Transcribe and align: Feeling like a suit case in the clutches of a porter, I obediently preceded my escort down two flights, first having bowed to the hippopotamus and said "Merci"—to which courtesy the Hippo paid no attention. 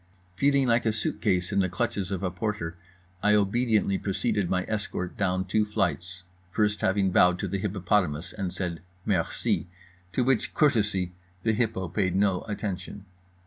Feeling 0.35 0.65
like 0.67 0.87
a 0.87 0.91
suit 0.91 1.21
case 1.21 1.51
in 1.51 1.59
the 1.59 1.69
clutches 1.69 2.09
of 2.09 2.23
a 2.23 2.31
porter, 2.31 2.75
I 3.21 3.35
obediently 3.35 3.99
preceded 3.99 4.49
my 4.49 4.63
escort 4.67 5.15
down 5.15 5.45
two 5.45 5.63
flights, 5.63 6.23
first 6.49 6.81
having 6.81 7.11
bowed 7.11 7.37
to 7.37 7.47
the 7.47 7.59
hippopotamus 7.59 8.33
and 8.33 8.51
said 8.51 8.81
"Merci"—to 9.05 10.23
which 10.23 10.55
courtesy 10.55 11.11
the 11.43 11.53
Hippo 11.53 11.87
paid 11.87 12.15
no 12.15 12.41
attention. 12.47 13.05